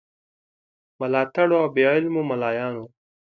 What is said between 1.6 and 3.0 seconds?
او بې علمو مُلایانو.